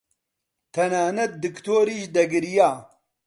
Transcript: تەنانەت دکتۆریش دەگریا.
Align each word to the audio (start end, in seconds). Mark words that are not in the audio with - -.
تەنانەت 0.73 1.31
دکتۆریش 1.43 2.03
دەگریا. 2.15 2.71